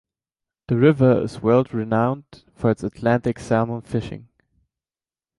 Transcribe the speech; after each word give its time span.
The 0.67 0.77
river 0.77 1.21
is 1.21 1.43
world-renowned 1.43 2.45
for 2.55 2.71
its 2.71 2.81
Atlantic 2.83 3.37
salmon 3.37 3.81
fishing. 3.81 4.29